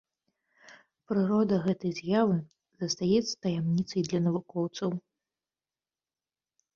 [1.09, 2.37] Прырода гэтай з'явы
[2.83, 4.91] застаецца таямніцай для навукоўцаў.